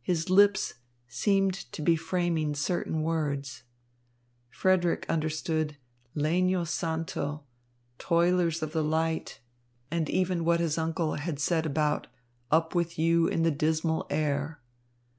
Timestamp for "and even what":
9.90-10.60